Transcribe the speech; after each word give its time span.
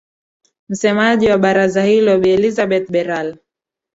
msemaji 0.69 1.27
wa 1.29 1.37
baraza 1.37 1.83
hilo 1.83 2.17
bi 2.19 2.29
elizabeth 2.29 2.91
brellal 2.91 3.37